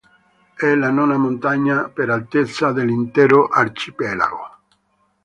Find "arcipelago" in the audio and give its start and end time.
3.45-4.57